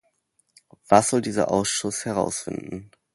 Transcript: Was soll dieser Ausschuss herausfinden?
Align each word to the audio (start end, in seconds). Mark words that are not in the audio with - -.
Was 0.89 1.11
soll 1.11 1.21
dieser 1.21 1.51
Ausschuss 1.51 2.05
herausfinden? 2.05 2.89